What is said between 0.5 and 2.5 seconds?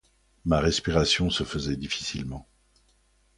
respiration se faisait difficilement.